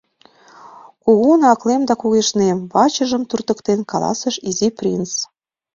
—Кугун 1.03 1.41
аклем 1.53 1.81
да 1.89 1.93
кугешнем,— 2.01 2.57
вачыжым 2.73 3.23
туртыктен, 3.29 3.79
каласыш 3.91 4.35
Изи 4.49 4.67
принц. 4.77 5.11